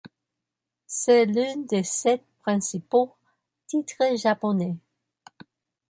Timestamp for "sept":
1.83-2.23